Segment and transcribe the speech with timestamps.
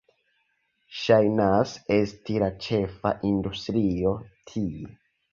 [0.99, 4.15] Ŝajnas esti la ĉefa industrio
[4.53, 4.89] tie.